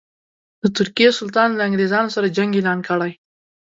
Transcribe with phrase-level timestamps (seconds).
[0.61, 3.11] د ترکیې سلطان له انګرېزانو سره جنګ اعلان کړی.